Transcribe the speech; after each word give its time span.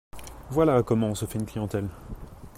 Voilà 0.49 0.81
comment 0.81 1.09
on 1.09 1.13
se 1.13 1.25
fait 1.27 1.37
une 1.37 1.45
clientèle! 1.45 1.87